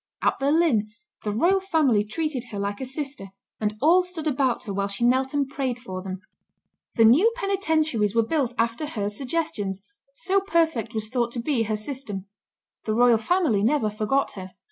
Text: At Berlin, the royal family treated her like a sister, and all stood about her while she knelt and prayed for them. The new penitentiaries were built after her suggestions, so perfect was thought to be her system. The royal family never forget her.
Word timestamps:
At 0.23 0.39
Berlin, 0.39 0.89
the 1.21 1.31
royal 1.31 1.59
family 1.59 2.03
treated 2.03 2.45
her 2.45 2.57
like 2.57 2.81
a 2.81 2.87
sister, 2.87 3.27
and 3.59 3.77
all 3.81 4.01
stood 4.01 4.25
about 4.25 4.63
her 4.63 4.73
while 4.73 4.87
she 4.87 5.05
knelt 5.05 5.31
and 5.35 5.47
prayed 5.47 5.77
for 5.77 6.01
them. 6.01 6.21
The 6.95 7.05
new 7.05 7.31
penitentiaries 7.35 8.15
were 8.15 8.23
built 8.25 8.55
after 8.57 8.87
her 8.87 9.11
suggestions, 9.11 9.83
so 10.15 10.39
perfect 10.39 10.95
was 10.95 11.09
thought 11.09 11.31
to 11.33 11.39
be 11.39 11.61
her 11.65 11.77
system. 11.77 12.25
The 12.85 12.95
royal 12.95 13.19
family 13.19 13.61
never 13.63 13.91
forget 13.91 14.31
her. 14.31 14.53